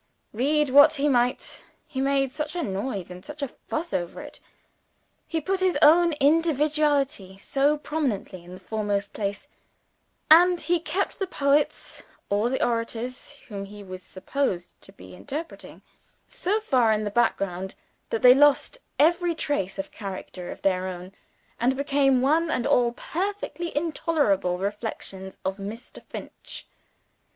Read 0.33 0.69
what 0.71 0.93
he 0.95 1.07
might, 1.07 1.63
he 1.85 2.01
made 2.01 2.31
such 2.33 2.55
a 2.55 2.63
noise 2.63 3.11
and 3.11 3.23
such 3.23 3.43
a 3.43 3.47
fuss 3.47 3.93
over 3.93 4.19
it; 4.19 4.39
he 5.27 5.39
put 5.39 5.59
his 5.59 5.77
own 5.79 6.13
individuality 6.19 7.37
so 7.37 7.77
prominently 7.77 8.43
in 8.43 8.55
the 8.55 8.59
foremost 8.59 9.13
place, 9.13 9.47
and 10.31 10.61
he 10.61 10.79
kept 10.79 11.19
the 11.19 11.27
poets 11.27 12.01
or 12.31 12.49
the 12.49 12.65
orators 12.65 13.33
whom 13.47 13.63
he 13.63 13.83
was 13.83 14.01
supposed 14.01 14.73
to 14.81 14.91
be 14.91 15.13
interpreting 15.15 15.83
so 16.27 16.59
far 16.59 16.91
in 16.91 17.03
the 17.03 17.11
back 17.11 17.37
ground, 17.37 17.75
that 18.09 18.23
they 18.23 18.33
lost 18.33 18.79
every 18.97 19.35
trace 19.35 19.77
of 19.77 19.91
character 19.91 20.49
of 20.49 20.63
their 20.63 20.87
own, 20.87 21.11
and 21.59 21.77
became 21.77 22.23
one 22.23 22.49
and 22.49 22.65
all 22.65 22.91
perfectly 22.91 23.71
intolerable 23.77 24.57
reflections 24.57 25.37
of 25.45 25.57
Mr. 25.57 26.01
Finch. 26.01 26.65